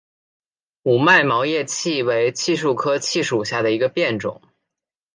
[0.81, 4.41] 五脉毛叶槭为槭树科槭属下的一个变种。